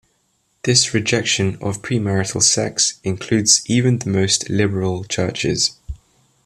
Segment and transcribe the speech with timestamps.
[0.63, 5.77] This rejection of premarital sex includes even the most liberal churches.